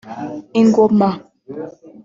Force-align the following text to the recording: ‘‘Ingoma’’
‘‘Ingoma’’ 0.61 1.11